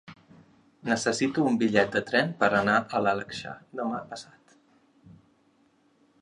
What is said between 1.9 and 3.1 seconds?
de tren per anar a